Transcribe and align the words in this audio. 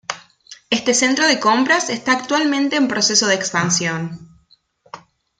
Este 0.71 0.95
centro 0.95 1.27
de 1.27 1.39
compras 1.39 1.91
está 1.91 2.13
actualmente 2.13 2.75
en 2.75 2.87
proceso 2.87 3.27
de 3.27 3.35
expansión. 3.35 4.35